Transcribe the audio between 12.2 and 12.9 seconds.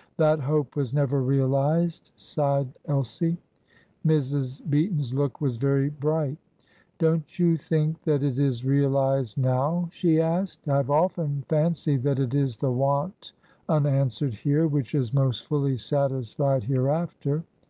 it is the